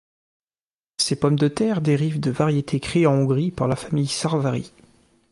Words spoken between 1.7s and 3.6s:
dérivent de variétés créées en Hongrie